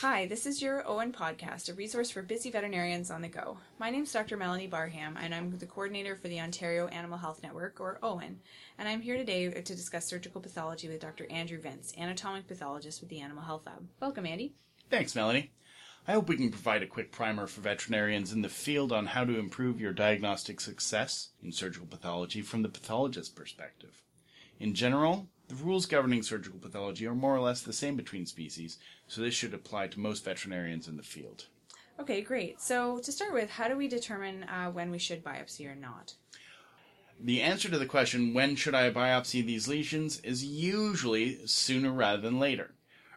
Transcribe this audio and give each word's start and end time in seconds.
Hi, 0.00 0.24
this 0.24 0.46
is 0.46 0.62
your 0.62 0.82
OAHN 0.88 1.12
podcast, 1.12 1.68
a 1.68 1.74
resource 1.74 2.10
for 2.10 2.22
busy 2.22 2.50
veterinarians 2.50 3.10
on 3.10 3.20
the 3.20 3.28
go. 3.28 3.58
My 3.78 3.90
name 3.90 4.04
is 4.04 4.12
Dr. 4.12 4.38
Melanie 4.38 4.66
Barham, 4.66 5.18
and 5.20 5.34
I'm 5.34 5.58
the 5.58 5.66
coordinator 5.66 6.16
for 6.16 6.28
the 6.28 6.40
Ontario 6.40 6.86
Animal 6.86 7.18
Health 7.18 7.42
Network, 7.42 7.80
or 7.80 7.98
OAHN, 8.02 8.36
and 8.78 8.88
I'm 8.88 9.02
here 9.02 9.18
today 9.18 9.50
to 9.50 9.76
discuss 9.76 10.06
surgical 10.06 10.40
pathology 10.40 10.88
with 10.88 11.02
Dr. 11.02 11.26
Andrew 11.30 11.60
Vince, 11.60 11.92
anatomic 11.98 12.48
pathologist 12.48 13.02
with 13.02 13.10
the 13.10 13.20
Animal 13.20 13.44
Health 13.44 13.66
Lab. 13.66 13.86
Welcome, 14.00 14.24
Andy. 14.24 14.54
Thanks, 14.88 15.14
Melanie. 15.14 15.50
I 16.08 16.12
hope 16.12 16.30
we 16.30 16.38
can 16.38 16.50
provide 16.50 16.82
a 16.82 16.86
quick 16.86 17.12
primer 17.12 17.46
for 17.46 17.60
veterinarians 17.60 18.32
in 18.32 18.40
the 18.40 18.48
field 18.48 18.92
on 18.92 19.04
how 19.04 19.26
to 19.26 19.38
improve 19.38 19.82
your 19.82 19.92
diagnostic 19.92 20.62
success 20.62 21.28
in 21.42 21.52
surgical 21.52 21.86
pathology 21.86 22.40
from 22.40 22.62
the 22.62 22.70
pathologist's 22.70 23.28
perspective. 23.28 24.00
In 24.58 24.72
general, 24.72 25.28
the 25.50 25.64
rules 25.64 25.84
governing 25.84 26.22
surgical 26.22 26.60
pathology 26.60 27.06
are 27.08 27.14
more 27.14 27.34
or 27.34 27.40
less 27.40 27.60
the 27.60 27.72
same 27.72 27.96
between 27.96 28.24
species, 28.24 28.78
so 29.08 29.20
this 29.20 29.34
should 29.34 29.52
apply 29.52 29.88
to 29.88 29.98
most 29.98 30.24
veterinarians 30.24 30.86
in 30.86 30.96
the 30.96 31.02
field. 31.02 31.46
Okay, 31.98 32.22
great. 32.22 32.60
So, 32.60 33.00
to 33.00 33.10
start 33.10 33.32
with, 33.32 33.50
how 33.50 33.66
do 33.66 33.76
we 33.76 33.88
determine 33.88 34.44
uh, 34.44 34.70
when 34.70 34.92
we 34.92 34.98
should 34.98 35.24
biopsy 35.24 35.66
or 35.66 35.74
not? 35.74 36.14
The 37.18 37.42
answer 37.42 37.68
to 37.68 37.78
the 37.78 37.84
question, 37.84 38.32
when 38.32 38.54
should 38.54 38.76
I 38.76 38.90
biopsy 38.92 39.44
these 39.44 39.66
lesions, 39.66 40.20
is 40.20 40.44
usually 40.44 41.44
sooner 41.46 41.90
rather 41.90 42.22
than 42.22 42.38
later. 42.38 42.74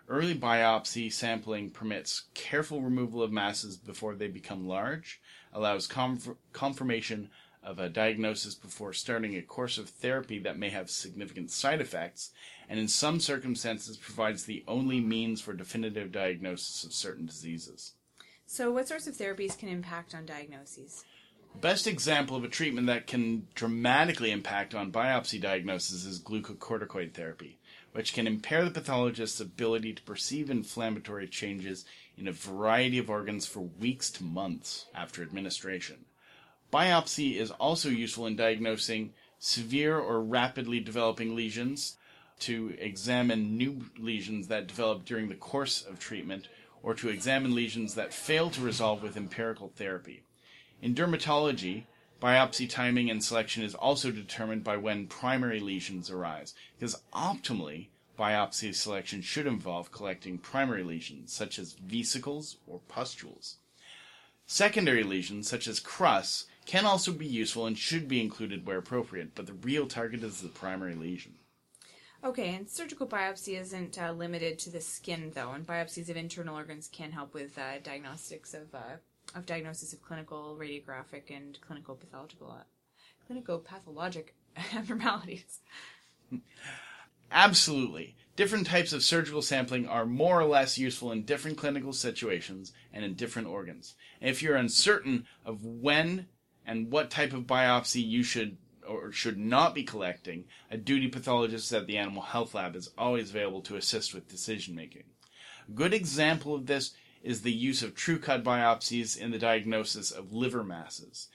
Early 0.10 0.36
biopsy 0.36 1.14
sampling 1.14 1.70
permits 1.70 2.24
careful 2.34 2.82
removal 2.82 3.22
of 3.22 3.32
masses 3.32 3.78
before 3.78 4.16
they 4.16 4.28
become 4.28 4.68
large, 4.68 5.22
allows 5.54 5.86
conf- 5.86 6.36
confirmation 6.52 7.30
of 7.64 7.80
a 7.80 7.90
diagnosis 7.90 8.56
before 8.56 8.94
starting 8.94 9.36
a 9.36 9.42
course 9.42 9.78
of 9.78 9.90
therapy 9.90 10.40
that 10.40 10.58
may 10.58 10.70
have 10.70 10.90
significant 10.90 11.52
side 11.52 11.82
effects, 11.82 12.32
and 12.70 12.80
in 12.80 12.88
some 12.88 13.20
circumstances 13.20 13.98
provides 13.98 14.46
the 14.46 14.64
only 14.68 15.00
means 15.00 15.42
for 15.42 15.54
definitive 15.54 16.12
diagnosis 16.12 16.84
of 16.84 16.94
certain 16.94 17.26
diseases. 17.26 17.94
So, 18.46 18.72
what 18.72 18.88
sorts 18.88 19.08
of 19.08 19.16
therapies 19.16 19.58
can 19.58 19.70
impact 19.70 20.14
on 20.14 20.26
diagnoses? 20.26 21.06
Best 21.60 21.88
example 21.88 22.36
of 22.36 22.44
a 22.44 22.50
treatment 22.50 22.88
that 22.88 23.08
can 23.08 23.48
dramatically 23.54 24.32
impact 24.32 24.74
on 24.74 24.92
biopsy 24.92 25.40
diagnosis 25.40 26.04
is 26.04 26.20
glucocorticoid 26.20 27.14
therapy, 27.14 27.60
which 27.92 28.14
can 28.14 28.28
impair 28.28 28.66
the 28.66 28.72
pathologist's 28.72 29.40
ability 29.40 29.94
to 29.94 30.02
perceive 30.02 30.50
inflammatory 30.50 31.28
changes 31.28 31.86
in 32.18 32.28
a 32.28 32.32
variety 32.32 32.98
of 32.98 33.10
organs 33.10 33.46
for 33.46 33.62
weeks 33.62 34.10
to 34.12 34.24
months 34.24 34.88
after 34.96 35.22
administration. 35.22 36.06
Biopsy 36.74 37.36
is 37.36 37.52
also 37.52 37.90
useful 37.90 38.26
in 38.26 38.36
diagnosing 38.36 39.14
severe 39.38 39.96
or 40.00 40.24
rapidly 40.24 40.80
developing 40.80 41.36
lesions, 41.36 41.98
to 42.40 42.76
examine 42.80 43.56
new 43.56 43.86
lesions 44.00 44.48
that 44.48 44.66
develop 44.66 45.06
during 45.06 45.30
the 45.30 45.36
course 45.36 45.84
of 45.84 46.00
treatment, 46.00 46.48
or 46.82 46.96
to 46.96 47.10
examine 47.10 47.54
lesions 47.54 47.94
that 47.94 48.12
fail 48.12 48.50
to 48.50 48.60
resolve 48.60 49.04
with 49.04 49.16
empirical 49.16 49.72
therapy. 49.76 50.24
In 50.82 50.96
dermatology, 50.96 51.84
biopsy 52.20 52.68
timing 52.68 53.08
and 53.12 53.24
selection 53.24 53.62
is 53.62 53.76
also 53.76 54.10
determined 54.10 54.64
by 54.64 54.76
when 54.76 55.06
primary 55.06 55.60
lesions 55.60 56.10
arise, 56.10 56.56
because 56.80 57.00
optimally, 57.14 57.90
biopsy 58.18 58.74
selection 58.74 59.22
should 59.22 59.46
involve 59.46 59.92
collecting 59.92 60.40
primary 60.40 60.84
lesions, 60.84 61.32
such 61.32 61.60
as 61.60 61.74
vesicles 61.74 62.58
or 62.66 62.80
pustules. 62.88 63.58
Secondary 64.48 65.04
lesions, 65.04 65.48
such 65.48 65.68
as 65.68 65.80
crusts, 65.80 66.48
can 66.66 66.86
also 66.86 67.12
be 67.12 67.26
useful 67.26 67.66
and 67.66 67.78
should 67.78 68.08
be 68.08 68.22
included 68.22 68.66
where 68.66 68.78
appropriate, 68.78 69.36
but 69.36 69.48
the 69.48 69.54
real 69.54 69.88
target 69.88 70.24
is 70.24 70.42
the 70.42 70.50
primary 70.50 70.96
lesion. 70.96 71.36
Okay, 72.24 72.56
and 72.56 72.70
surgical 72.70 73.06
biopsy 73.06 73.60
isn't 73.60 74.02
uh, 74.02 74.12
limited 74.14 74.58
to 74.60 74.70
the 74.70 74.80
skin, 74.80 75.32
though, 75.36 75.52
and 75.52 75.68
biopsies 75.68 76.10
of 76.10 76.16
internal 76.16 76.56
organs 76.56 76.88
can 76.88 77.12
help 77.12 77.34
with 77.34 77.58
uh, 77.58 77.80
diagnostics 77.84 78.54
of 78.54 78.74
uh, 78.74 78.98
of 79.36 79.46
diagnosis 79.46 79.94
of 79.94 80.02
clinical, 80.02 80.58
radiographic, 80.60 81.36
and 81.36 81.60
clinical 81.60 81.96
pathological 81.96 82.52
uh, 82.52 82.64
clinical 83.28 83.60
pathologic 83.60 84.36
abnormalities. 84.74 85.60
Absolutely. 87.32 88.16
Different 88.36 88.68
types 88.68 88.94
of 88.94 89.04
surgical 89.04 89.42
sampling 89.42 89.88
are 89.88 90.06
more 90.06 90.40
or 90.40 90.46
less 90.46 90.78
useful 90.78 91.12
in 91.12 91.24
different 91.24 91.58
clinical 91.58 91.94
situations 91.94 92.72
and 92.94 93.04
in 93.04 93.16
different 93.16 93.48
organs. 93.48 93.96
And 94.22 94.30
if 94.30 94.42
you're 94.42 94.56
uncertain 94.56 95.26
of 95.46 95.66
when 95.66 96.28
and 96.66 96.92
what 96.92 97.10
type 97.10 97.34
of 97.34 97.44
biopsy 97.44 98.06
you 98.06 98.24
should 98.24 98.58
or 98.88 99.12
should 99.12 99.38
not 99.38 99.74
be 99.74 99.84
collecting, 99.84 100.46
a 100.70 100.78
duty 100.78 101.08
pathologist 101.08 101.72
at 101.72 101.88
the 101.88 101.98
Animal 101.98 102.22
Health 102.22 102.54
Lab 102.54 102.76
is 102.76 102.92
always 102.98 103.30
available 103.30 103.62
to 103.62 103.78
assist 103.78 104.14
with 104.14 104.28
decision 104.28 104.76
making. 104.76 105.04
A 105.68 105.72
good 105.72 105.94
example 105.94 106.54
of 106.54 106.66
this 106.66 106.94
is 107.22 107.42
the 107.42 107.54
use 107.54 107.82
of 107.82 107.96
Tru-Cut 107.96 108.44
biopsies 108.44 109.18
in 109.18 109.32
the 109.32 109.40
diagnosis 109.40 110.12
of 110.12 110.34
liver 110.34 110.64
masses. 110.64 111.30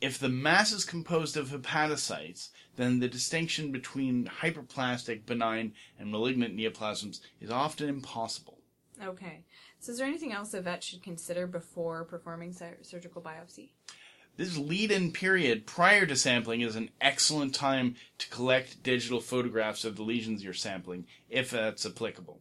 If 0.00 0.18
the 0.18 0.28
mass 0.28 0.70
is 0.70 0.84
composed 0.84 1.36
of 1.36 1.48
hepatocytes, 1.48 2.50
then 2.76 3.00
the 3.00 3.08
distinction 3.08 3.72
between 3.72 4.30
hyperplastic, 4.40 5.26
benign, 5.26 5.72
and 5.98 6.10
malignant 6.10 6.56
neoplasms 6.56 7.20
is 7.40 7.50
often 7.50 7.88
impossible. 7.88 8.58
Okay. 9.02 9.44
So, 9.80 9.92
is 9.92 9.98
there 9.98 10.06
anything 10.06 10.32
else 10.32 10.54
a 10.54 10.60
vet 10.60 10.84
should 10.84 11.02
consider 11.02 11.46
before 11.46 12.04
performing 12.04 12.54
surgical 12.82 13.22
biopsy? 13.22 13.70
This 14.38 14.56
lead 14.56 14.92
in 14.92 15.10
period 15.10 15.66
prior 15.66 16.06
to 16.06 16.14
sampling 16.14 16.60
is 16.60 16.76
an 16.76 16.90
excellent 17.00 17.56
time 17.56 17.96
to 18.18 18.28
collect 18.28 18.84
digital 18.84 19.20
photographs 19.20 19.84
of 19.84 19.96
the 19.96 20.04
lesions 20.04 20.44
you're 20.44 20.54
sampling, 20.54 21.06
if 21.28 21.50
that's 21.50 21.84
applicable. 21.84 22.40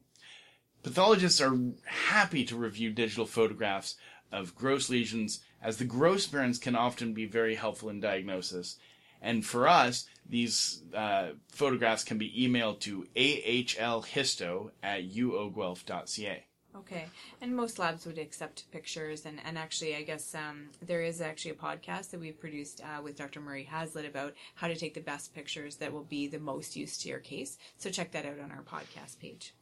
Pathologists 0.84 1.42
are 1.42 1.58
happy 1.86 2.46
to 2.46 2.56
review 2.56 2.92
digital 2.92 3.26
photographs 3.26 3.96
of 4.32 4.54
gross 4.54 4.92
lesions, 4.92 5.40
as 5.60 5.78
the 5.78 5.86
gross 5.86 6.28
burns 6.28 6.60
can 6.60 6.76
often 6.76 7.14
be 7.14 7.26
very 7.26 7.56
helpful 7.56 7.90
in 7.90 8.00
diagnosis. 8.00 8.78
And 9.20 9.44
for 9.44 9.68
us, 9.68 10.06
these 10.30 10.84
uh, 10.94 11.30
photographs 11.50 12.04
can 12.04 12.20
be 12.20 12.32
emailed 12.32 12.80
to 12.82 13.08
ahlhisto 13.16 14.70
at 14.84 15.10
uoguelph.ca. 15.10 16.46
Okay, 16.80 17.06
and 17.42 17.56
most 17.56 17.80
labs 17.80 18.06
would 18.06 18.20
accept 18.20 18.70
pictures, 18.72 19.26
and, 19.26 19.40
and 19.44 19.58
actually, 19.58 19.96
I 19.96 20.04
guess 20.04 20.36
um, 20.36 20.68
there 20.82 21.02
is 21.02 21.22
actually 21.22 21.52
a 21.52 21.56
podcast 21.56 22.12
that 22.12 22.20
we've 22.20 22.40
produced 22.40 22.82
uh, 22.82 23.02
with 23.02 23.18
Dr. 23.18 23.40
Murray 23.40 23.64
Hazlett 23.64 24.06
about 24.06 24.34
how 24.56 24.68
to 24.68 24.76
take 24.76 24.94
the 24.94 25.02
best 25.02 25.34
pictures 25.34 25.78
that 25.78 25.92
will 25.92 26.04
be 26.04 26.28
the 26.28 26.40
most 26.40 26.76
use 26.76 26.98
to 27.00 27.10
your 27.10 27.20
case. 27.20 27.58
So 27.78 27.90
check 27.90 28.12
that 28.12 28.26
out 28.26 28.40
on 28.40 28.52
our 28.52 28.62
podcast 28.62 29.20
page. 29.20 29.56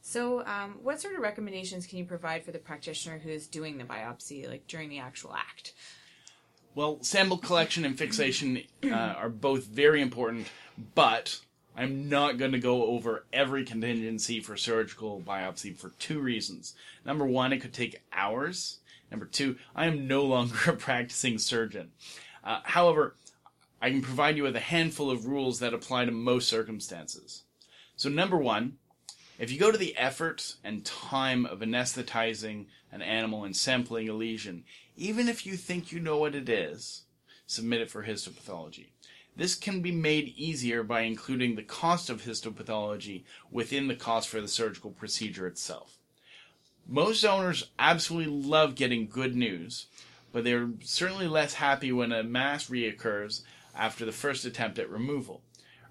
So, 0.00 0.44
um, 0.46 0.78
what 0.82 1.00
sort 1.00 1.14
of 1.14 1.20
recommendations 1.20 1.86
can 1.86 1.98
you 1.98 2.04
provide 2.04 2.44
for 2.44 2.52
the 2.52 2.58
practitioner 2.58 3.18
who 3.18 3.30
is 3.30 3.46
doing 3.46 3.78
the 3.78 3.84
biopsy, 3.84 4.48
like 4.48 4.66
during 4.66 4.88
the 4.88 4.98
actual 4.98 5.34
act? 5.34 5.74
Well, 6.74 7.02
sample 7.02 7.38
collection 7.38 7.84
and 7.84 7.98
fixation 7.98 8.62
uh, 8.84 8.94
are 8.94 9.28
both 9.28 9.64
very 9.66 10.00
important, 10.00 10.48
but 10.94 11.40
I'm 11.78 12.08
not 12.08 12.38
going 12.38 12.50
to 12.50 12.58
go 12.58 12.86
over 12.86 13.24
every 13.32 13.64
contingency 13.64 14.40
for 14.40 14.56
surgical 14.56 15.22
biopsy 15.24 15.76
for 15.76 15.90
two 16.00 16.18
reasons. 16.18 16.74
Number 17.04 17.24
one, 17.24 17.52
it 17.52 17.60
could 17.60 17.72
take 17.72 18.02
hours. 18.12 18.78
Number 19.12 19.26
two, 19.26 19.58
I 19.76 19.86
am 19.86 20.08
no 20.08 20.24
longer 20.24 20.56
a 20.66 20.72
practicing 20.72 21.38
surgeon. 21.38 21.92
Uh, 22.42 22.62
however, 22.64 23.14
I 23.80 23.90
can 23.90 24.02
provide 24.02 24.36
you 24.36 24.42
with 24.42 24.56
a 24.56 24.60
handful 24.60 25.08
of 25.08 25.26
rules 25.26 25.60
that 25.60 25.72
apply 25.72 26.04
to 26.06 26.10
most 26.10 26.48
circumstances. 26.48 27.44
So, 27.94 28.08
number 28.08 28.36
one, 28.36 28.78
if 29.38 29.52
you 29.52 29.60
go 29.60 29.70
to 29.70 29.78
the 29.78 29.96
effort 29.96 30.56
and 30.64 30.84
time 30.84 31.46
of 31.46 31.60
anesthetizing 31.60 32.66
an 32.90 33.02
animal 33.02 33.44
and 33.44 33.54
sampling 33.54 34.08
a 34.08 34.14
lesion, 34.14 34.64
even 34.96 35.28
if 35.28 35.46
you 35.46 35.56
think 35.56 35.92
you 35.92 36.00
know 36.00 36.18
what 36.18 36.34
it 36.34 36.48
is, 36.48 37.02
submit 37.46 37.82
it 37.82 37.90
for 37.90 38.02
histopathology. 38.02 38.86
This 39.38 39.54
can 39.54 39.82
be 39.82 39.92
made 39.92 40.34
easier 40.36 40.82
by 40.82 41.02
including 41.02 41.54
the 41.54 41.62
cost 41.62 42.10
of 42.10 42.22
histopathology 42.22 43.22
within 43.52 43.86
the 43.86 43.94
cost 43.94 44.28
for 44.28 44.40
the 44.40 44.48
surgical 44.48 44.90
procedure 44.90 45.46
itself. 45.46 45.96
Most 46.88 47.22
owners 47.24 47.70
absolutely 47.78 48.32
love 48.32 48.74
getting 48.74 49.06
good 49.06 49.36
news, 49.36 49.86
but 50.32 50.42
they're 50.42 50.70
certainly 50.82 51.28
less 51.28 51.54
happy 51.54 51.92
when 51.92 52.10
a 52.10 52.24
mass 52.24 52.68
reoccurs 52.68 53.42
after 53.76 54.04
the 54.04 54.10
first 54.10 54.44
attempt 54.44 54.76
at 54.76 54.90
removal. 54.90 55.42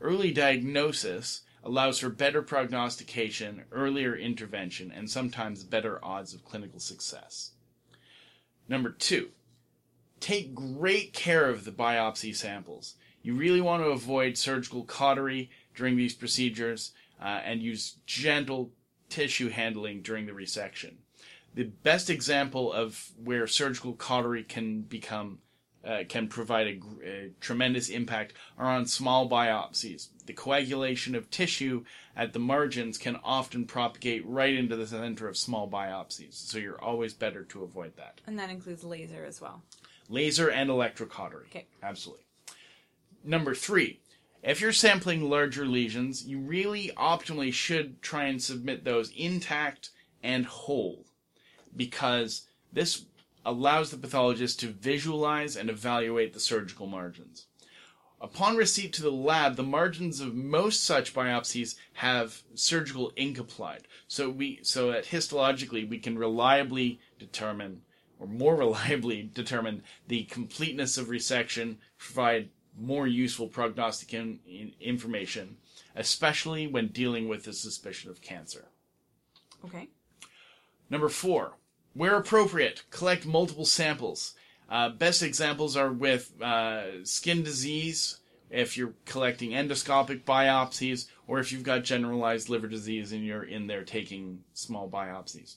Early 0.01 0.33
diagnosis 0.33 1.44
allows 1.63 1.99
for 1.99 2.09
better 2.09 2.41
prognostication, 2.41 3.63
earlier 3.71 4.13
intervention, 4.13 4.91
and 4.91 5.09
sometimes 5.09 5.63
better 5.63 6.03
odds 6.03 6.33
of 6.33 6.44
clinical 6.44 6.81
success. 6.81 7.51
Number 8.67 8.89
two, 8.89 9.29
take 10.19 10.53
great 10.53 11.13
care 11.13 11.49
of 11.49 11.63
the 11.63 11.71
biopsy 11.71 12.35
samples. 12.35 12.95
You 13.21 13.35
really 13.35 13.61
want 13.61 13.83
to 13.83 13.89
avoid 13.89 14.37
surgical 14.37 14.83
cautery 14.83 15.49
during 15.75 15.97
these 15.97 16.13
procedures 16.13 16.93
uh, 17.21 17.41
and 17.43 17.61
use 17.61 17.97
gentle 18.05 18.71
tissue 19.09 19.49
handling 19.49 20.01
during 20.01 20.25
the 20.25 20.31
resection. 20.31 20.95
The 21.53 21.63
best 21.63 22.09
example 22.09 22.71
of 22.71 23.11
where 23.23 23.47
surgical 23.47 23.93
cautery 23.93 24.43
can 24.43 24.81
become 24.81 25.39
uh, 25.85 26.03
can 26.09 26.27
provide 26.27 26.67
a, 26.67 27.07
a 27.07 27.31
tremendous 27.39 27.87
impact 27.87 28.33
are 28.57 28.67
on 28.67 28.85
small 28.85 29.29
biopsies. 29.29 30.09
The 30.25 30.33
coagulation 30.33 31.15
of 31.15 31.29
tissue 31.29 31.85
at 32.15 32.33
the 32.33 32.39
margins 32.39 32.97
can 32.97 33.15
often 33.23 33.65
propagate 33.65 34.25
right 34.25 34.53
into 34.53 34.75
the 34.75 34.85
center 34.85 35.29
of 35.29 35.37
small 35.37 35.69
biopsies, 35.69 36.33
so 36.33 36.57
you're 36.57 36.81
always 36.81 37.13
better 37.13 37.43
to 37.45 37.63
avoid 37.63 37.95
that. 37.95 38.19
And 38.27 38.37
that 38.37 38.49
includes 38.49 38.83
laser 38.83 39.23
as 39.23 39.39
well. 39.39 39.63
Laser 40.09 40.49
and 40.49 40.69
electrocautery. 40.69 41.45
Okay. 41.45 41.67
Absolutely. 41.81 42.26
Number 43.27 43.53
three, 43.53 44.00
if 44.41 44.62
you're 44.62 44.71
sampling 44.71 45.29
larger 45.29 45.65
lesions, 45.65 46.25
you 46.25 46.39
really 46.39 46.94
optimally 46.95 47.51
should 47.51 48.01
try 48.01 48.24
and 48.24 48.41
submit 48.41 48.85
those 48.85 49.12
intact 49.18 49.89
and 50.24 50.45
whole 50.45 51.06
because 51.75 52.47
this 52.71 53.03
allows 53.45 53.91
the 53.91 53.97
pathologist 53.97 54.62
to 54.62 54.68
visualize 54.68 55.57
and 55.57 55.69
evaluate 55.69 56.31
the 56.31 56.39
surgical 56.39 56.88
margins. 56.88 57.47
Upon 58.21 58.56
receipt 58.56 58.94
to 58.94 59.01
the 59.01 59.12
lab, 59.12 59.57
the 59.57 59.62
margins 59.63 60.21
of 60.21 60.33
most 60.33 60.85
such 60.85 61.13
biopsies 61.13 61.75
have 61.95 62.44
surgical 62.56 63.12
ink 63.18 63.38
applied. 63.38 63.89
So 64.07 64.30
we 64.30 64.59
so 64.63 64.94
that 64.94 65.07
histologically 65.07 65.88
we 65.88 66.00
can 66.00 66.18
reliably 66.18 67.01
determine 67.19 67.81
or 68.19 68.27
more 68.27 68.56
reliably 68.65 69.30
determine 69.33 69.83
the 70.07 70.23
completeness 70.23 70.97
of 70.97 71.07
resection, 71.07 71.75
provide 71.97 72.50
more 72.79 73.07
useful 73.07 73.47
prognostic 73.47 74.13
in, 74.13 74.39
in- 74.47 74.74
information, 74.79 75.57
especially 75.95 76.68
when 76.68 76.88
dealing 76.88 77.27
with 77.27 77.44
the 77.44 77.53
suspicion 77.53 78.09
of 78.09 78.21
cancer. 78.21 78.65
Okay. 79.65 79.89
Number 80.89 81.09
four, 81.09 81.53
where 81.94 82.15
appropriate, 82.15 82.83
collect 82.91 83.25
multiple 83.25 83.65
samples. 83.65 84.35
Uh, 84.69 84.89
best 84.89 85.24
examples 85.24 85.75
are 85.75 85.91
with 85.91 86.39
uh, 86.41 87.03
skin 87.03 87.44
disease, 87.44 88.19
if 88.50 88.77
you're 88.77 88.94
collecting 89.06 89.51
endoscopic 89.51 90.23
biopsies, 90.23 91.07
or 91.27 91.39
if 91.39 91.51
you've 91.51 91.63
got 91.63 91.83
generalized 91.83 92.50
liver 92.50 92.68
disease 92.68 93.12
and 93.12 93.25
you're 93.25 93.44
in 93.44 93.68
there 93.68 93.83
taking 93.83 94.44
small 94.53 94.89
biopsies. 94.89 95.56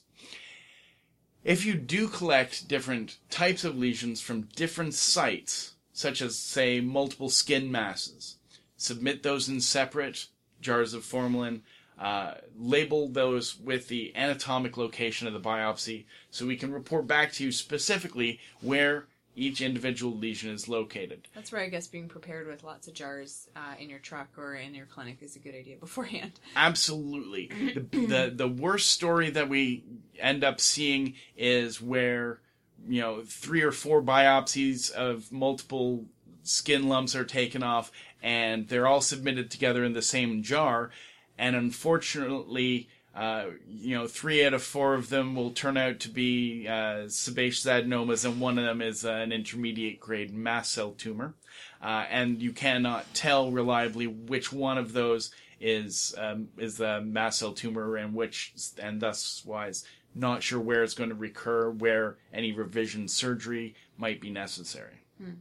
If 1.43 1.65
you 1.65 1.73
do 1.73 2.07
collect 2.07 2.67
different 2.67 3.17
types 3.29 3.63
of 3.63 3.77
lesions 3.77 4.21
from 4.21 4.43
different 4.55 4.93
sites, 4.93 5.73
such 5.93 6.21
as, 6.21 6.37
say, 6.37 6.79
multiple 6.79 7.29
skin 7.29 7.71
masses, 7.71 8.37
submit 8.77 9.23
those 9.23 9.49
in 9.49 9.61
separate 9.61 10.27
jars 10.61 10.93
of 10.93 11.03
formalin, 11.03 11.61
uh, 11.99 12.35
label 12.57 13.07
those 13.09 13.59
with 13.59 13.87
the 13.87 14.15
anatomic 14.15 14.75
location 14.75 15.27
of 15.27 15.33
the 15.33 15.39
biopsy 15.39 16.05
so 16.31 16.47
we 16.47 16.55
can 16.55 16.71
report 16.71 17.05
back 17.05 17.31
to 17.31 17.43
you 17.43 17.51
specifically 17.51 18.39
where 18.61 19.05
each 19.35 19.61
individual 19.61 20.15
lesion 20.17 20.51
is 20.51 20.67
located. 20.67 21.27
That's 21.33 21.51
where 21.51 21.61
I 21.61 21.69
guess 21.69 21.87
being 21.87 22.09
prepared 22.09 22.47
with 22.47 22.63
lots 22.63 22.87
of 22.87 22.93
jars 22.93 23.47
uh, 23.55 23.75
in 23.79 23.89
your 23.89 23.99
truck 23.99 24.29
or 24.37 24.55
in 24.55 24.75
your 24.75 24.87
clinic 24.87 25.17
is 25.21 25.35
a 25.35 25.39
good 25.39 25.55
idea 25.55 25.75
beforehand. 25.79 26.33
Absolutely. 26.55 27.49
The, 27.71 27.79
the 28.05 28.33
the 28.35 28.47
worst 28.47 28.91
story 28.91 29.29
that 29.29 29.47
we 29.47 29.83
end 30.19 30.43
up 30.43 30.59
seeing 30.59 31.13
is 31.37 31.81
where 31.81 32.41
you 32.87 33.01
know 33.01 33.21
three 33.25 33.61
or 33.61 33.71
four 33.71 34.01
biopsies 34.01 34.91
of 34.91 35.31
multiple 35.31 36.05
skin 36.43 36.87
lumps 36.87 37.15
are 37.15 37.25
taken 37.25 37.63
off 37.63 37.91
and 38.21 38.67
they're 38.67 38.87
all 38.87 39.01
submitted 39.01 39.51
together 39.51 39.83
in 39.83 39.93
the 39.93 40.01
same 40.01 40.41
jar 40.41 40.89
and 41.37 41.55
unfortunately 41.55 42.89
uh, 43.13 43.47
you 43.67 43.95
know, 43.97 44.07
three 44.07 44.45
out 44.45 44.53
of 44.53 44.63
four 44.63 44.93
of 44.93 45.09
them 45.09 45.35
will 45.35 45.51
turn 45.51 45.75
out 45.75 45.99
to 45.99 46.09
be 46.09 46.65
uh, 46.67 47.09
sebaceous 47.09 47.65
adenomas, 47.65 48.23
and 48.23 48.39
one 48.39 48.57
of 48.57 48.63
them 48.63 48.81
is 48.81 49.03
uh, 49.03 49.11
an 49.11 49.33
intermediate 49.33 49.99
grade 49.99 50.33
mast 50.33 50.71
cell 50.71 50.91
tumor. 50.91 51.33
Uh, 51.81 52.05
and 52.09 52.41
you 52.41 52.53
cannot 52.53 53.13
tell 53.13 53.51
reliably 53.51 54.07
which 54.07 54.53
one 54.53 54.77
of 54.77 54.93
those 54.93 55.31
is 55.59 56.15
um, 56.17 56.47
is 56.57 56.77
the 56.77 57.01
mast 57.01 57.39
cell 57.39 57.51
tumor, 57.51 57.97
and 57.97 58.13
which, 58.13 58.53
and 58.81 59.01
thus 59.01 59.43
wise, 59.45 59.83
not 60.13 60.43
sure 60.43 60.59
where 60.59 60.83
it's 60.83 60.93
going 60.93 61.09
to 61.09 61.15
recur, 61.15 61.69
where 61.69 62.17
any 62.33 62.51
revision 62.51 63.07
surgery 63.07 63.75
might 63.97 64.19
be 64.19 64.29
necessary. 64.29 65.05
Hmm. 65.17 65.31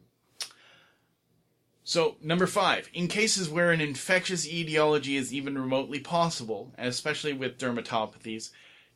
So, 1.82 2.16
number 2.22 2.46
five, 2.46 2.88
in 2.94 3.08
cases 3.08 3.48
where 3.48 3.72
an 3.72 3.80
infectious 3.80 4.46
etiology 4.46 5.16
is 5.16 5.34
even 5.34 5.58
remotely 5.58 5.98
possible, 5.98 6.72
especially 6.78 7.32
with 7.32 7.58
dermatopathies, 7.58 8.50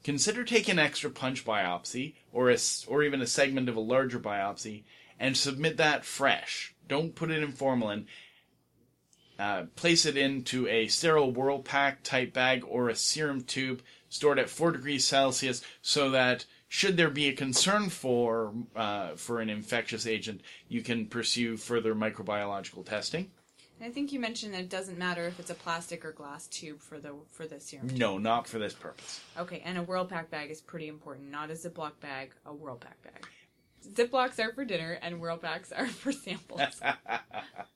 consider 0.04 0.44
taking 0.44 0.72
an 0.72 0.78
extra 0.78 1.10
punch 1.10 1.44
biopsy 1.44 2.14
or 2.32 2.50
a, 2.50 2.58
or 2.86 3.02
even 3.02 3.20
a 3.20 3.26
segment 3.26 3.68
of 3.68 3.76
a 3.76 3.80
larger 3.80 4.20
biopsy 4.20 4.84
and 5.18 5.36
submit 5.36 5.76
that 5.78 6.04
fresh. 6.04 6.74
Don't 6.86 7.14
put 7.14 7.30
it 7.30 7.42
in 7.42 7.52
formalin. 7.52 8.06
Uh, 9.38 9.64
place 9.74 10.06
it 10.06 10.16
into 10.16 10.68
a 10.68 10.86
sterile 10.86 11.32
Whirl-Pak 11.32 12.04
type 12.04 12.32
bag 12.32 12.64
or 12.68 12.88
a 12.88 12.94
serum 12.94 13.42
tube 13.42 13.82
stored 14.08 14.38
at 14.38 14.48
4 14.48 14.70
degrees 14.70 15.04
Celsius 15.04 15.60
so 15.82 16.10
that 16.10 16.46
should 16.68 16.96
there 16.96 17.10
be 17.10 17.28
a 17.28 17.32
concern 17.32 17.88
for 17.88 18.52
uh, 18.74 19.10
for 19.14 19.40
an 19.40 19.48
infectious 19.48 20.08
agent, 20.08 20.40
you 20.68 20.82
can 20.82 21.06
pursue 21.06 21.56
further 21.56 21.94
microbiological 21.94 22.84
testing. 22.84 23.30
I 23.80 23.90
think 23.90 24.12
you 24.12 24.18
mentioned 24.18 24.54
that 24.54 24.62
it 24.62 24.70
doesn't 24.70 24.98
matter 24.98 25.26
if 25.26 25.38
it's 25.38 25.50
a 25.50 25.54
plastic 25.54 26.04
or 26.04 26.10
glass 26.10 26.48
tube 26.48 26.80
for 26.80 26.98
the 26.98 27.12
for 27.30 27.46
the 27.46 27.60
serum. 27.60 27.88
No, 27.94 28.18
not 28.18 28.48
for 28.48 28.58
this 28.58 28.72
purpose. 28.72 29.20
Okay, 29.38 29.62
and 29.64 29.78
a 29.78 29.82
Whirl-Pak 29.82 30.30
bag 30.30 30.50
is 30.50 30.60
pretty 30.60 30.88
important. 30.88 31.30
Not 31.30 31.50
a 31.50 31.54
Ziploc 31.54 31.92
bag, 32.00 32.32
a 32.44 32.52
Whirl-Pak 32.52 33.02
bag. 33.02 33.26
Ziplocs 33.92 34.44
are 34.44 34.52
for 34.52 34.64
dinner, 34.64 34.98
and 35.00 35.20
Whirl-Paks 35.20 35.70
are 35.70 35.86
for 36.02 36.10
samples. 36.10 36.60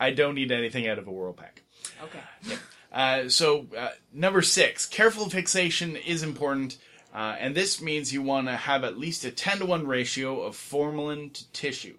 I 0.00 0.10
don't 0.10 0.34
need 0.34 0.52
anything 0.52 0.88
out 0.88 0.98
of 0.98 1.06
a 1.06 1.10
Whirl-Pak. 1.10 1.62
Okay. 2.04 2.56
Uh, 2.92 3.28
so, 3.28 3.66
uh, 3.76 3.90
number 4.12 4.42
six, 4.42 4.84
careful 4.86 5.30
fixation 5.30 5.96
is 5.96 6.22
important, 6.22 6.78
uh, 7.14 7.36
and 7.38 7.54
this 7.54 7.80
means 7.80 8.12
you 8.12 8.22
want 8.22 8.48
to 8.48 8.56
have 8.56 8.84
at 8.84 8.98
least 8.98 9.24
a 9.24 9.30
10 9.30 9.60
to 9.60 9.66
1 9.66 9.86
ratio 9.86 10.42
of 10.42 10.56
formalin 10.56 11.30
to 11.30 11.50
tissue. 11.52 11.96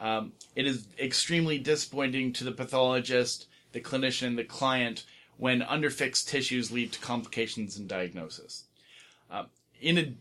Um, 0.00 0.32
it 0.56 0.66
is 0.66 0.86
extremely 0.98 1.58
disappointing 1.58 2.32
to 2.34 2.44
the 2.44 2.52
pathologist, 2.52 3.46
the 3.72 3.80
clinician, 3.80 4.36
the 4.36 4.44
client 4.44 5.04
when 5.36 5.60
underfixed 5.60 6.28
tissues 6.28 6.70
lead 6.70 6.92
to 6.92 7.00
complications 7.00 7.78
in 7.78 7.86
diagnosis. 7.86 8.64
Uh, 9.30 9.44
in 9.80 9.98
a 9.98 10.14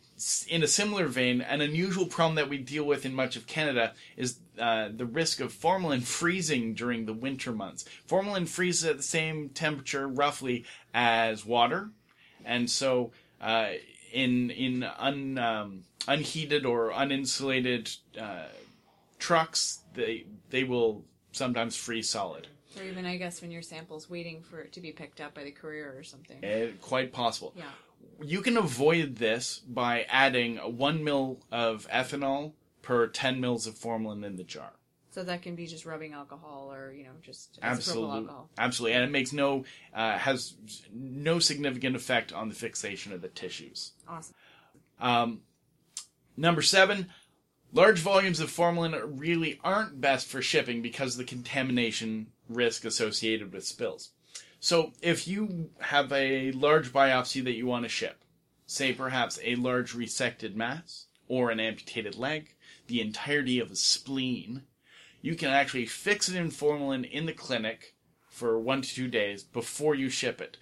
in 0.48 0.64
a 0.64 0.68
similar 0.68 1.08
vein, 1.08 1.42
an 1.42 1.62
unusual 1.62 2.06
problem 2.06 2.36
that 2.36 2.50
we 2.50 2.58
deal 2.58 2.84
with 2.84 3.06
in 3.06 3.14
much 3.14 3.36
of 3.36 3.48
Canada 3.48 3.94
is 4.18 4.40
uh, 4.60 4.90
the 4.96 5.06
risk 5.06 5.40
of 5.40 5.54
formalin 5.54 6.02
freezing 6.02 6.74
during 6.74 7.06
the 7.06 7.14
winter 7.14 7.52
months. 7.52 7.86
Formalin 8.06 8.46
freezes 8.46 8.86
at 8.86 8.98
the 8.98 9.04
same 9.04 9.50
temperature, 9.50 10.08
roughly, 10.08 10.66
as 10.94 11.46
water, 11.46 11.90
and 12.46 12.70
so 12.70 13.12
uh, 13.42 13.70
in 14.12 14.52
in 14.52 14.84
un, 14.84 15.38
um, 15.38 15.84
unheated 16.08 16.66
or 16.66 16.92
uninsulated 16.92 17.98
uh, 18.20 18.48
trucks, 19.18 19.80
they 19.94 20.26
they 20.50 20.64
will 20.64 21.06
sometimes 21.32 21.76
freeze 21.76 22.10
solid. 22.10 22.48
Or 22.78 22.84
even, 22.84 23.06
I 23.06 23.18
guess, 23.18 23.42
when 23.42 23.52
your 23.52 23.62
sample's 23.62 24.10
waiting 24.10 24.42
for 24.42 24.62
it 24.62 24.74
to 24.74 24.82
be 24.82 24.92
picked 24.92 25.20
up 25.22 25.34
by 25.34 25.44
the 25.44 25.52
courier 25.52 25.94
or 25.98 26.04
something. 26.04 26.44
Uh, 26.44 26.68
quite 26.82 27.12
possible. 27.12 27.54
Yeah. 27.56 27.64
You 28.22 28.42
can 28.42 28.58
avoid 28.58 29.16
this 29.16 29.60
by 29.60 30.06
adding 30.10 30.58
one 30.58 31.04
mil 31.04 31.40
of 31.52 31.88
ethanol 31.90 32.54
per 32.90 33.06
10 33.06 33.40
mils 33.40 33.68
of 33.68 33.76
formalin 33.76 34.24
in 34.24 34.36
the 34.36 34.44
jar. 34.44 34.72
So 35.12 35.22
that 35.22 35.44
can 35.44 35.54
be 35.54 35.68
just 35.68 35.86
rubbing 35.86 36.14
alcohol 36.14 36.72
or, 36.74 36.92
you 36.92 37.04
know, 37.04 37.12
just 37.22 37.60
Absolutely, 37.62 38.18
alcohol. 38.18 38.50
absolutely, 38.58 38.96
and 38.96 39.04
it 39.04 39.12
makes 39.12 39.32
no 39.32 39.64
uh, 39.94 40.18
has 40.18 40.56
no 40.92 41.38
significant 41.38 41.96
effect 41.96 42.34
on 42.34 42.50
the 42.50 42.56
fixation 42.56 43.14
of 43.14 43.22
the 43.22 43.28
tissues. 43.28 43.92
Awesome. 44.08 44.34
Um, 45.00 45.42
number 46.36 46.64
seven, 46.64 47.10
large 47.72 48.00
volumes 48.00 48.40
of 48.40 48.50
formalin 48.50 48.96
really 49.20 49.60
aren't 49.64 50.02
best 50.02 50.26
for 50.26 50.42
shipping 50.42 50.82
because 50.82 51.14
of 51.14 51.20
the 51.20 51.26
contamination 51.26 52.32
risk 52.48 52.86
associated 52.86 53.54
with 53.54 53.68
spills. 53.68 54.14
So 54.60 54.94
if 55.04 55.28
you 55.28 55.70
have 55.80 56.12
a 56.12 56.52
large 56.54 56.92
biopsy 56.92 57.44
that 57.44 57.54
you 57.54 57.68
want 57.68 57.84
to 57.84 57.90
ship, 57.90 58.24
say 58.66 58.94
perhaps 58.94 59.40
a 59.44 59.54
large 59.54 59.94
resected 59.94 60.56
mass 60.56 61.06
or 61.28 61.52
an 61.52 61.60
amputated 61.60 62.16
leg, 62.16 62.56
the 62.90 63.00
entirety 63.00 63.60
of 63.60 63.72
a 63.72 63.76
spleen, 63.78 64.64
you 65.22 65.36
can 65.36 65.50
actually 65.50 65.86
fix 65.86 66.28
it 66.28 66.36
in 66.36 66.52
formalin 66.52 67.06
in 67.06 67.26
the 67.26 67.34
clinic 67.34 67.96
for 68.28 68.60
one 68.60 68.82
to 68.82 68.94
two 68.94 69.08
days 69.08 69.44
before 69.44 69.96
you 69.96 70.10
ship 70.10 70.42
it 70.42 70.58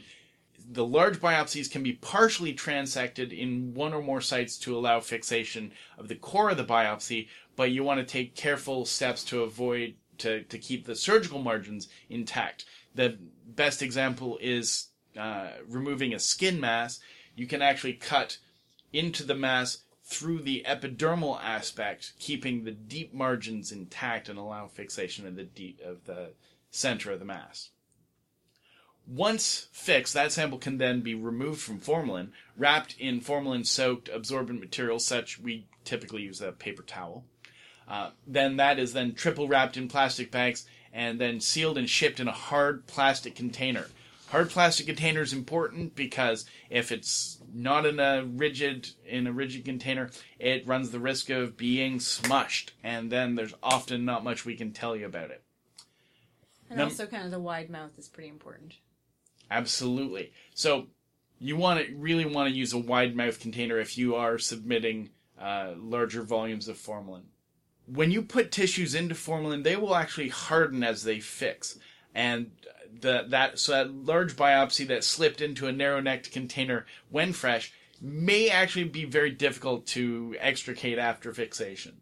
the 0.70 0.86
large 0.86 1.20
biopsies 1.20 1.72
can 1.72 1.82
be 1.82 1.94
partially 1.94 2.54
transected 2.54 3.32
in 3.32 3.74
one 3.74 3.94
or 3.94 4.02
more 4.02 4.22
sites 4.22 4.58
to 4.58 4.78
allow 4.78 5.00
fixation 5.00 5.72
of 5.98 6.08
the 6.08 6.16
core 6.16 6.50
of 6.50 6.58
the 6.58 6.64
biopsy, 6.64 7.28
but 7.56 7.72
you 7.72 7.84
want 7.84 8.00
to 8.00 8.06
take 8.06 8.36
careful 8.36 8.86
steps 8.86 9.24
to 9.24 9.44
avoid 9.44 9.96
to, 10.18 10.44
to 10.44 10.58
keep 10.58 10.86
the 10.86 10.96
surgical 10.96 11.40
margins 11.40 11.88
intact. 12.10 12.66
The 12.96 13.18
best 13.46 13.82
example 13.82 14.38
is 14.42 14.88
uh, 15.18 15.50
removing 15.68 16.14
a 16.14 16.20
skin 16.20 16.60
mass. 16.60 17.00
You 17.36 17.48
can 17.48 17.62
actually 17.62 17.94
cut 17.94 18.38
into 18.92 19.24
the 19.24 19.36
mass 19.36 19.80
through 20.08 20.42
the 20.42 20.64
epidermal 20.66 21.38
aspect, 21.44 22.14
keeping 22.18 22.64
the 22.64 22.72
deep 22.72 23.14
margins 23.14 23.74
intact 23.74 24.30
and 24.30 24.40
allow 24.40 24.66
fixation 24.66 25.28
of 25.28 25.36
the 25.36 25.44
deep, 25.44 25.82
of 25.86 26.06
the 26.06 26.30
center 26.72 27.12
of 27.12 27.20
the 27.20 27.26
mass. 27.26 27.72
Once 29.06 29.68
fixed, 29.74 30.14
that 30.14 30.32
sample 30.32 30.58
can 30.58 30.78
then 30.78 31.02
be 31.02 31.14
removed 31.14 31.60
from 31.60 31.80
formalin, 31.80 32.32
wrapped 32.56 32.96
in 32.98 33.20
formalin-soaked 33.20 34.10
absorbent 34.10 34.62
material, 34.62 34.98
such 34.98 35.40
we 35.40 35.68
typically 35.84 36.22
use 36.22 36.42
a 36.42 36.54
paper 36.54 36.84
towel. 36.84 37.26
Uh, 37.86 38.10
then 38.26 38.56
that 38.56 38.80
is 38.80 38.94
then 38.94 39.14
triple 39.14 39.48
wrapped 39.48 39.76
in 39.76 39.90
plastic 39.90 40.32
bags 40.32 40.66
and 40.94 41.20
then 41.20 41.40
sealed 41.42 41.78
and 41.78 41.90
shipped 41.90 42.20
in 42.20 42.28
a 42.30 42.34
hard 42.34 42.88
plastic 42.88 43.36
container. 43.36 43.88
Hard 44.30 44.50
plastic 44.50 44.86
container 44.86 45.22
is 45.22 45.32
important 45.32 45.96
because 45.96 46.46
if 46.70 46.92
it's 46.92 47.37
not 47.54 47.86
in 47.86 48.00
a 48.00 48.24
rigid 48.26 48.90
in 49.06 49.28
a 49.28 49.32
rigid 49.32 49.66
container, 49.66 50.10
it 50.40 50.68
runs 50.68 50.92
the 50.92 51.00
risk 51.00 51.30
of 51.30 51.58
being 51.58 52.00
smushed, 52.00 52.72
and 52.84 53.12
then 53.12 53.36
there's 53.36 53.54
often 53.64 54.06
not 54.06 54.24
much 54.24 54.46
we 54.46 54.56
can 54.56 54.72
tell 54.72 54.96
you 54.96 55.06
about 55.06 55.32
it. 55.32 55.44
And 56.70 56.80
Num- 56.80 56.90
also, 56.90 57.06
kind 57.06 57.26
of 57.26 57.32
the 57.32 57.40
wide 57.40 57.70
mouth 57.70 57.98
is 57.98 58.08
pretty 58.08 58.30
important. 58.30 58.76
Absolutely. 59.50 60.34
So 60.54 60.88
you 61.40 61.56
want 61.56 61.86
to 61.86 61.96
really 61.96 62.26
want 62.26 62.50
to 62.50 62.56
use 62.56 62.74
a 62.74 62.78
wide 62.78 63.16
mouth 63.16 63.40
container 63.40 63.80
if 63.80 63.98
you 63.98 64.16
are 64.16 64.38
submitting 64.38 65.12
uh, 65.40 65.74
larger 65.78 66.24
volumes 66.24 66.68
of 66.68 66.78
formalin. 66.78 67.24
When 67.86 68.12
you 68.12 68.22
put 68.22 68.52
tissues 68.52 68.96
into 68.96 69.16
formalin, 69.16 69.64
they 69.64 69.78
will 69.78 69.96
actually 69.96 70.30
harden 70.30 70.84
as 70.84 71.04
they 71.04 71.20
fix, 71.22 71.80
and 72.14 72.52
the, 73.02 73.26
that 73.30 73.60
so 73.60 73.72
that 73.72 73.94
large 73.94 74.36
biopsy 74.36 74.88
that 74.88 75.04
slipped 75.04 75.42
into 75.42 75.68
a 75.68 75.72
narrow 75.72 76.00
necked 76.00 76.32
container 76.32 76.86
when 77.10 77.34
fresh 77.34 77.74
may 78.02 78.50
actually 78.50 78.86
be 78.86 79.06
very 79.06 79.32
difficult 79.32 79.86
to 79.88 80.36
extricate 80.40 81.00
after 81.00 81.34
fixation. 81.34 82.02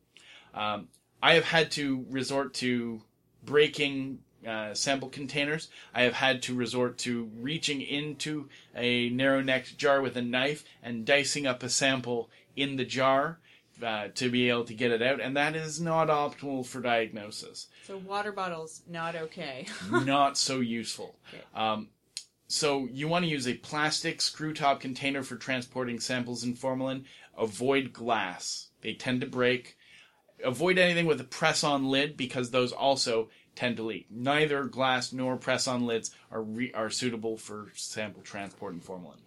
Um, 0.54 0.90
I 1.22 1.34
have 1.36 1.46
had 1.46 1.72
to 1.72 2.06
resort 2.10 2.54
to 2.56 3.02
breaking 3.44 4.20
uh, 4.46 4.74
sample 4.74 5.10
containers. 5.10 5.70
I 5.94 6.04
have 6.04 6.14
had 6.14 6.42
to 6.44 6.54
resort 6.54 6.98
to 7.00 7.30
reaching 7.38 7.82
into 7.82 8.50
a 8.76 9.10
narrow 9.10 9.42
necked 9.42 9.78
jar 9.78 10.02
with 10.02 10.16
a 10.18 10.22
knife 10.22 10.64
and 10.84 11.06
dicing 11.06 11.48
up 11.48 11.64
a 11.64 11.70
sample 11.70 12.30
in 12.56 12.76
the 12.76 12.86
jar 12.86 13.40
uh, 13.84 14.08
to 14.16 14.30
be 14.30 14.50
able 14.50 14.66
to 14.66 14.74
get 14.74 14.92
it 14.92 15.02
out, 15.02 15.20
and 15.20 15.36
that 15.36 15.56
is 15.56 15.80
not 15.80 16.08
optimal 16.08 16.66
for 16.66 16.82
diagnosis. 16.82 17.68
So 17.86 17.98
water 17.98 18.32
bottles 18.32 18.82
not 18.88 19.16
okay. 19.16 19.68
not 19.92 20.38
so 20.38 20.60
useful. 20.60 21.16
Okay. 21.34 21.44
Um, 21.54 21.90
so 22.48 22.88
you 22.92 23.08
want 23.08 23.26
to 23.26 23.32
use 23.32 23.48
a 23.48 23.56
plastic 23.56 24.22
screw 24.22 24.54
top 24.54 24.80
container 24.80 25.24
for 25.24 25.36
transporting 25.36 26.00
samples 26.00 26.44
in 26.44 26.56
formalin. 26.56 27.06
Avoid 27.38 27.92
glass; 27.92 28.70
they 28.82 28.94
tend 28.94 29.22
to 29.22 29.28
break. 29.28 29.78
Avoid 30.44 30.78
anything 30.78 31.06
with 31.06 31.22
a 31.22 31.26
press-on 31.26 31.90
lid 31.90 32.18
because 32.18 32.52
those 32.52 32.72
also 32.72 33.30
tend 33.56 33.78
to 33.78 33.84
leak. 33.84 34.08
Neither 34.12 34.66
glass 34.66 35.14
nor 35.14 35.38
press-on 35.38 35.86
lids 35.86 36.12
are 36.30 36.42
re- 36.42 36.74
are 36.74 36.90
suitable 36.90 37.38
for 37.38 37.72
sample 37.74 38.22
transport 38.22 38.74
in 38.74 38.80
formalin. 38.80 39.20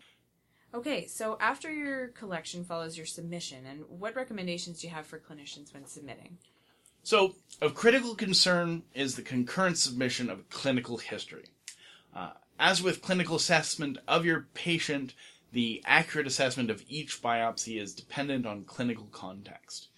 Okay, 0.75 1.07
so 1.07 1.39
after 1.41 1.73
your 1.73 2.09
collection 2.09 2.63
follows 2.63 2.97
your 2.97 3.07
submission, 3.07 3.65
and 3.65 3.85
what 3.89 4.15
recommendations 4.15 4.81
do 4.81 4.87
you 4.87 4.93
have 4.93 5.07
for 5.07 5.19
clinicians 5.19 5.73
when 5.73 5.87
submitting? 5.87 6.37
So, 7.03 7.37
of 7.63 7.75
critical 7.75 8.15
concern 8.15 8.83
is 8.95 9.15
the 9.15 9.23
concurrent 9.23 9.79
submission 9.79 10.29
of 10.29 10.49
clinical 10.51 10.99
history. 10.99 11.47
Uh, 12.15 12.33
as 12.59 12.83
with 12.83 13.01
clinical 13.01 13.37
assessment 13.37 13.99
of 14.07 14.27
your 14.27 14.49
patient, 14.53 15.15
the 15.53 15.83
accurate 15.87 16.27
assessment 16.27 16.71
of 16.71 16.85
each 16.87 17.23
biopsy 17.23 17.81
is 17.81 17.95
dependent 17.95 18.45
on 18.47 18.65
clinical 18.65 19.09
context. 19.11 19.89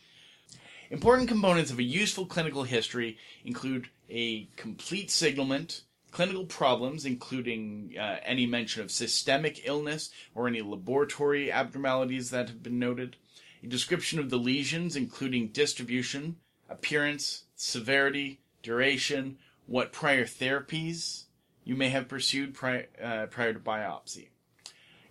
Important 0.90 1.28
components 1.28 1.70
of 1.72 1.78
a 1.78 1.84
useful 1.84 2.26
clinical 2.26 2.62
history 2.62 3.18
include 3.44 3.88
a 4.08 4.48
complete 4.56 5.10
signalment, 5.10 5.82
clinical 6.10 6.44
problems, 6.44 7.04
including 7.04 7.94
uh, 7.98 8.16
any 8.24 8.46
mention 8.46 8.82
of 8.82 8.90
systemic 8.90 9.62
illness 9.64 10.10
or 10.34 10.48
any 10.48 10.60
laboratory 10.60 11.50
abnormalities 11.50 12.30
that 12.30 12.48
have 12.48 12.62
been 12.62 12.78
noted, 12.78 13.16
a 13.62 13.66
description 13.66 14.18
of 14.18 14.30
the 14.30 14.38
lesions, 14.38 14.96
including 14.96 15.48
distribution, 15.48 16.36
appearance, 16.68 17.44
severity, 17.54 18.40
duration, 18.62 19.38
what 19.66 19.92
prior 19.92 20.24
therapies 20.24 21.24
you 21.64 21.76
may 21.76 21.88
have 21.88 22.08
pursued 22.08 22.54
prior, 22.54 22.86
uh, 23.02 23.26
prior 23.26 23.52
to 23.52 23.60
biopsy. 23.60 24.28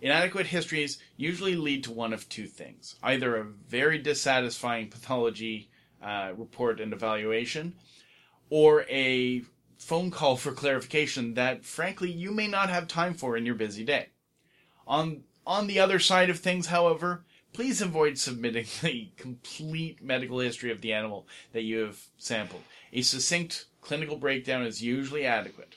Inadequate 0.02 0.46
histories 0.46 0.98
usually 1.16 1.54
lead 1.54 1.84
to 1.84 1.90
one 1.90 2.12
of 2.12 2.28
two 2.28 2.46
things 2.46 2.96
either 3.02 3.36
a 3.36 3.44
very 3.44 3.98
dissatisfying 3.98 4.88
pathology 4.88 5.70
uh, 6.02 6.32
report 6.36 6.80
and 6.80 6.92
evaluation, 6.92 7.74
or 8.48 8.84
a 8.88 9.42
phone 9.80 10.10
call 10.10 10.36
for 10.36 10.52
clarification 10.52 11.34
that, 11.34 11.64
frankly, 11.64 12.10
you 12.12 12.30
may 12.30 12.46
not 12.46 12.68
have 12.68 12.86
time 12.86 13.14
for 13.14 13.36
in 13.36 13.46
your 13.46 13.54
busy 13.54 13.82
day. 13.82 14.08
On, 14.86 15.22
on 15.46 15.66
the 15.66 15.80
other 15.80 15.98
side 15.98 16.28
of 16.30 16.38
things, 16.38 16.66
however, 16.66 17.24
please 17.54 17.80
avoid 17.80 18.18
submitting 18.18 18.66
the 18.82 19.08
complete 19.16 20.02
medical 20.02 20.38
history 20.38 20.70
of 20.70 20.82
the 20.82 20.92
animal 20.92 21.26
that 21.52 21.62
you 21.62 21.78
have 21.78 21.98
sampled. 22.18 22.62
A 22.92 23.02
succinct 23.02 23.66
clinical 23.80 24.16
breakdown 24.16 24.62
is 24.62 24.82
usually 24.82 25.24
adequate. 25.24 25.76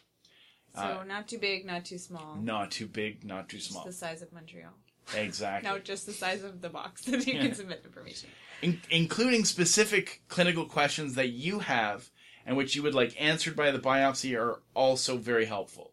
So 0.75 0.81
Uh, 0.81 1.03
not 1.05 1.27
too 1.27 1.38
big, 1.38 1.65
not 1.65 1.86
too 1.86 1.98
small. 1.98 2.36
Not 2.36 2.72
too 2.72 2.88
big, 2.88 3.24
not 3.24 3.48
too 3.48 3.57
Just 3.57 3.72
small. 3.72 3.86
the 3.86 3.93
size 3.93 4.22
of 4.22 4.33
Montreal. 4.33 4.74
Exactly. 5.15 5.69
No, 5.69 5.79
just 5.79 6.05
the 6.05 6.13
size 6.13 6.43
of 6.43 6.62
the 6.62 6.69
box 6.69 7.01
that 7.05 7.25
you 7.25 7.33
Yeah. 7.36 7.41
can 7.43 7.55
submit 7.62 7.83
information. 7.86 8.29
In- 8.62 8.81
including 8.89 9.45
specific 9.45 10.24
clinical 10.27 10.65
questions 10.65 11.15
that 11.15 11.29
you 11.29 11.60
have 11.60 12.10
and 12.45 12.57
which 12.57 12.75
you 12.75 12.83
would 12.83 12.93
like 12.95 13.15
answered 13.19 13.55
by 13.55 13.71
the 13.71 13.79
biopsy 13.79 14.38
are 14.39 14.62
also 14.73 15.17
very 15.17 15.45
helpful. 15.45 15.91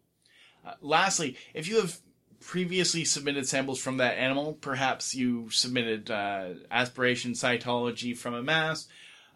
Uh, 0.65 0.73
lastly, 0.81 1.37
if 1.53 1.67
you 1.67 1.77
have 1.77 1.99
previously 2.39 3.05
submitted 3.05 3.47
samples 3.47 3.79
from 3.79 3.97
that 3.97 4.17
animal, 4.17 4.53
perhaps 4.53 5.15
you 5.15 5.49
submitted 5.49 6.09
uh, 6.11 6.49
aspiration 6.69 7.33
cytology 7.33 8.17
from 8.17 8.33
a 8.33 8.43
mass, 8.43 8.87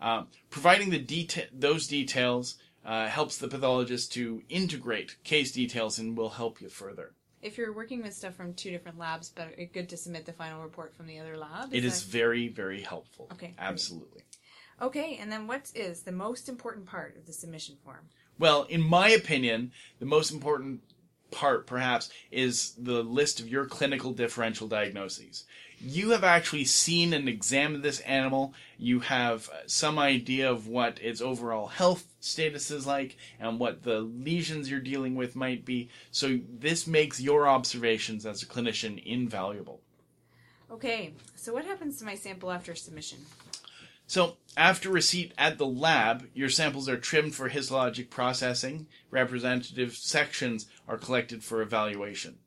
uh, 0.01 0.23
providing 0.49 0.89
the 0.89 0.99
deta- 1.03 1.47
those 1.53 1.87
details 1.87 2.55
uh, 2.85 3.07
helps 3.07 3.37
the 3.37 3.47
pathologist 3.47 4.13
to 4.13 4.43
integrate 4.49 5.15
case 5.23 5.51
details 5.51 5.97
and 5.97 6.17
will 6.17 6.29
help 6.29 6.61
you 6.61 6.69
further. 6.69 7.13
If 7.41 7.57
you're 7.57 7.73
working 7.73 8.01
with 8.01 8.13
stuff 8.13 8.33
from 8.33 8.53
two 8.55 8.71
different 8.71 8.97
labs, 8.97 9.29
but 9.29 9.49
it's 9.57 9.71
good 9.71 9.89
to 9.89 9.97
submit 9.97 10.25
the 10.25 10.33
final 10.33 10.63
report 10.63 10.95
from 10.95 11.05
the 11.05 11.19
other 11.19 11.37
lab. 11.37 11.73
It 11.73 11.85
is 11.85 12.03
that- 12.03 12.11
very, 12.11 12.47
very 12.47 12.81
helpful. 12.81 13.27
Okay, 13.33 13.53
great. 13.57 14.23
Okay, 14.81 15.17
and 15.21 15.31
then 15.31 15.47
what 15.47 15.71
is 15.73 16.01
the 16.01 16.11
most 16.11 16.49
important 16.49 16.85
part 16.85 17.15
of 17.15 17.25
the 17.25 17.33
submission 17.33 17.75
form? 17.83 18.09
Well, 18.37 18.63
in 18.63 18.81
my 18.81 19.09
opinion, 19.09 19.71
the 19.99 20.05
most 20.05 20.31
important 20.31 20.81
part, 21.31 21.65
perhaps, 21.65 22.09
is 22.31 22.73
the 22.77 23.03
list 23.03 23.39
of 23.39 23.47
your 23.47 23.65
clinical 23.65 24.11
differential 24.11 24.67
diagnoses. 24.67 25.45
You 25.79 26.11
have 26.11 26.23
actually 26.23 26.65
seen 26.65 27.13
and 27.13 27.27
examined 27.27 27.83
this 27.83 27.99
animal. 28.01 28.53
You 28.77 29.01
have 29.01 29.49
some 29.67 29.99
idea 29.99 30.49
of 30.49 30.67
what 30.67 30.99
its 31.01 31.21
overall 31.21 31.67
health 31.67 32.05
status 32.19 32.71
is 32.71 32.85
like 32.87 33.17
and 33.39 33.59
what 33.59 33.83
the 33.83 33.99
lesions 33.99 34.69
you're 34.69 34.79
dealing 34.79 35.15
with 35.15 35.35
might 35.35 35.65
be. 35.65 35.89
So, 36.11 36.39
this 36.49 36.87
makes 36.87 37.21
your 37.21 37.47
observations 37.47 38.25
as 38.25 38.41
a 38.41 38.45
clinician 38.45 39.03
invaluable. 39.05 39.81
Okay, 40.71 41.13
so 41.35 41.53
what 41.53 41.65
happens 41.65 41.99
to 41.99 42.05
my 42.05 42.15
sample 42.15 42.51
after 42.51 42.73
submission? 42.73 43.19
So, 44.07 44.37
after 44.55 44.89
receipt 44.89 45.33
at 45.37 45.57
the 45.57 45.65
lab, 45.65 46.29
your 46.33 46.49
samples 46.49 46.87
are 46.87 46.97
trimmed 46.97 47.35
for 47.35 47.49
histologic 47.49 48.09
processing. 48.09 48.87
Representative 49.09 49.95
sections 49.95 50.67
are 50.87 50.97
collected 50.97 51.43
for 51.43 51.61
evaluation. 51.61 52.37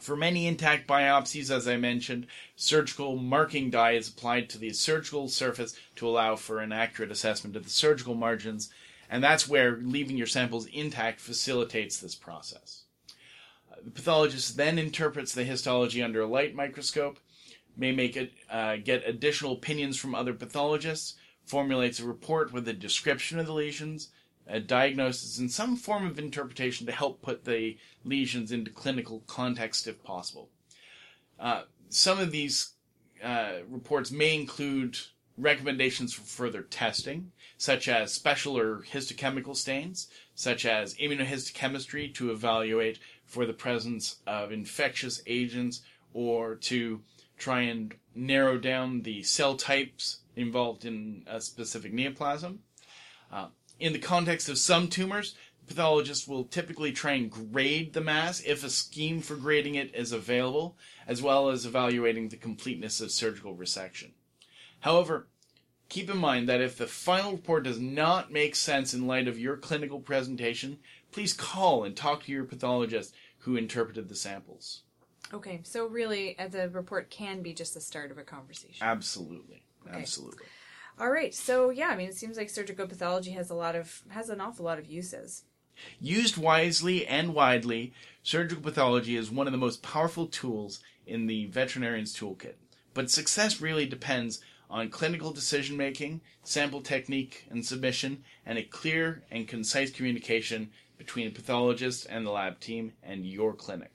For 0.00 0.16
many 0.16 0.46
intact 0.46 0.88
biopsies, 0.88 1.50
as 1.50 1.68
I 1.68 1.76
mentioned, 1.76 2.26
surgical 2.56 3.16
marking 3.16 3.70
dye 3.70 3.92
is 3.92 4.08
applied 4.08 4.48
to 4.50 4.58
the 4.58 4.72
surgical 4.72 5.28
surface 5.28 5.76
to 5.96 6.08
allow 6.08 6.36
for 6.36 6.60
an 6.60 6.72
accurate 6.72 7.12
assessment 7.12 7.54
of 7.54 7.64
the 7.64 7.70
surgical 7.70 8.14
margins, 8.14 8.70
and 9.10 9.22
that's 9.22 9.48
where 9.48 9.76
leaving 9.76 10.16
your 10.16 10.26
samples 10.26 10.66
intact 10.66 11.20
facilitates 11.20 11.98
this 11.98 12.14
process. 12.14 12.84
The 13.84 13.90
pathologist 13.90 14.56
then 14.56 14.78
interprets 14.78 15.34
the 15.34 15.44
histology 15.44 16.02
under 16.02 16.22
a 16.22 16.26
light 16.26 16.54
microscope 16.54 17.18
may 17.76 17.92
make 17.92 18.16
it 18.16 18.32
uh, 18.50 18.76
get 18.76 19.06
additional 19.06 19.52
opinions 19.52 19.96
from 19.96 20.14
other 20.14 20.34
pathologists, 20.34 21.14
formulates 21.44 22.00
a 22.00 22.04
report 22.04 22.52
with 22.52 22.68
a 22.68 22.72
description 22.72 23.38
of 23.38 23.46
the 23.46 23.52
lesions, 23.52 24.08
a 24.46 24.60
diagnosis, 24.60 25.38
and 25.38 25.50
some 25.50 25.76
form 25.76 26.06
of 26.06 26.18
interpretation 26.18 26.86
to 26.86 26.92
help 26.92 27.22
put 27.22 27.44
the 27.44 27.76
lesions 28.04 28.52
into 28.52 28.70
clinical 28.70 29.22
context 29.26 29.86
if 29.86 30.02
possible. 30.02 30.48
Uh, 31.38 31.62
some 31.88 32.18
of 32.18 32.30
these 32.30 32.72
uh, 33.22 33.58
reports 33.68 34.10
may 34.10 34.34
include 34.34 34.98
recommendations 35.36 36.12
for 36.12 36.22
further 36.22 36.62
testing, 36.62 37.32
such 37.56 37.88
as 37.88 38.12
special 38.12 38.58
or 38.58 38.82
histochemical 38.82 39.56
stains, 39.56 40.08
such 40.34 40.64
as 40.66 40.94
immunohistochemistry 40.94 42.12
to 42.14 42.30
evaluate 42.30 42.98
for 43.24 43.46
the 43.46 43.52
presence 43.52 44.16
of 44.26 44.52
infectious 44.52 45.22
agents 45.26 45.82
or 46.12 46.56
to 46.56 47.00
try 47.40 47.62
and 47.62 47.94
narrow 48.14 48.58
down 48.58 49.02
the 49.02 49.22
cell 49.22 49.56
types 49.56 50.18
involved 50.36 50.84
in 50.84 51.24
a 51.26 51.40
specific 51.40 51.92
neoplasm. 51.92 52.58
Uh, 53.32 53.48
in 53.80 53.92
the 53.92 53.98
context 53.98 54.48
of 54.48 54.58
some 54.58 54.88
tumors, 54.88 55.34
pathologists 55.66 56.28
will 56.28 56.44
typically 56.44 56.92
try 56.92 57.12
and 57.12 57.30
grade 57.30 57.92
the 57.92 58.00
mass 58.00 58.42
if 58.44 58.62
a 58.62 58.70
scheme 58.70 59.20
for 59.20 59.36
grading 59.36 59.74
it 59.74 59.94
is 59.94 60.12
available, 60.12 60.76
as 61.06 61.22
well 61.22 61.48
as 61.48 61.64
evaluating 61.64 62.28
the 62.28 62.36
completeness 62.36 63.00
of 63.00 63.10
surgical 63.10 63.56
resection. 63.56 64.10
However, 64.80 65.26
keep 65.88 66.10
in 66.10 66.18
mind 66.18 66.48
that 66.48 66.60
if 66.60 66.76
the 66.76 66.86
final 66.86 67.32
report 67.32 67.64
does 67.64 67.80
not 67.80 68.32
make 68.32 68.54
sense 68.54 68.92
in 68.92 69.06
light 69.06 69.28
of 69.28 69.38
your 69.38 69.56
clinical 69.56 70.00
presentation, 70.00 70.78
please 71.10 71.32
call 71.32 71.84
and 71.84 71.96
talk 71.96 72.24
to 72.24 72.32
your 72.32 72.44
pathologist 72.44 73.14
who 73.38 73.56
interpreted 73.56 74.08
the 74.08 74.14
samples. 74.14 74.82
Okay, 75.32 75.60
so 75.62 75.86
really, 75.86 76.38
uh, 76.38 76.48
the 76.48 76.68
report 76.70 77.10
can 77.10 77.42
be 77.42 77.52
just 77.52 77.74
the 77.74 77.80
start 77.80 78.10
of 78.10 78.18
a 78.18 78.24
conversation. 78.24 78.86
Absolutely. 78.86 79.62
Absolutely. 79.88 80.46
All 80.98 81.10
right, 81.10 81.34
so 81.34 81.70
yeah, 81.70 81.88
I 81.88 81.96
mean, 81.96 82.08
it 82.08 82.16
seems 82.16 82.36
like 82.36 82.50
surgical 82.50 82.86
pathology 82.86 83.30
has 83.30 83.48
a 83.50 83.54
lot 83.54 83.74
of 83.74 84.02
has 84.08 84.28
an 84.28 84.40
awful 84.40 84.64
lot 84.64 84.78
of 84.78 84.86
uses. 84.86 85.44
Used 86.00 86.36
wisely 86.36 87.06
and 87.06 87.32
widely, 87.32 87.94
surgical 88.22 88.62
pathology 88.62 89.16
is 89.16 89.30
one 89.30 89.46
of 89.46 89.52
the 89.52 89.58
most 89.58 89.82
powerful 89.82 90.26
tools 90.26 90.80
in 91.06 91.26
the 91.26 91.46
veterinarian's 91.46 92.14
toolkit. 92.14 92.56
But 92.92 93.10
success 93.10 93.60
really 93.60 93.86
depends 93.86 94.40
on 94.68 94.90
clinical 94.90 95.32
decision 95.32 95.76
making, 95.76 96.20
sample 96.44 96.82
technique 96.82 97.46
and 97.50 97.64
submission, 97.64 98.24
and 98.44 98.58
a 98.58 98.62
clear 98.62 99.22
and 99.30 99.48
concise 99.48 99.90
communication 99.90 100.70
between 100.98 101.28
a 101.28 101.30
pathologist 101.30 102.06
and 102.10 102.26
the 102.26 102.30
lab 102.30 102.60
team 102.60 102.92
and 103.02 103.24
your 103.24 103.54
clinic. 103.54 103.94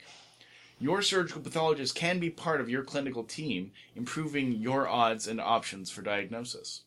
Your 0.78 1.00
surgical 1.00 1.40
pathologist 1.40 1.94
can 1.94 2.18
be 2.18 2.28
part 2.28 2.60
of 2.60 2.68
your 2.68 2.82
clinical 2.82 3.24
team, 3.24 3.72
improving 3.94 4.52
your 4.52 4.86
odds 4.86 5.26
and 5.26 5.40
options 5.40 5.90
for 5.90 6.02
diagnosis. 6.02 6.82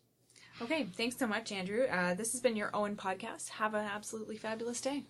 Okay, 0.62 0.86
thanks 0.96 1.18
so 1.18 1.26
much, 1.26 1.52
Andrew. 1.52 1.86
Uh, 1.86 2.14
this 2.14 2.34
has 2.34 2.42
been 2.42 2.56
your 2.56 2.70
OAHN 2.72 2.98
podcast. 2.98 3.50
Have 3.50 3.74
an 3.74 3.86
absolutely 3.86 4.38
fabulous 4.38 4.80
day. 4.80 5.06